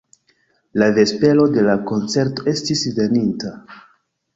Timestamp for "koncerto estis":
1.93-2.85